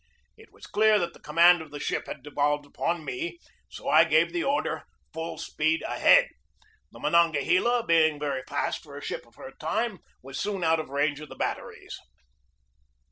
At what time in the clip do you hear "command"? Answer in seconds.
1.19-1.61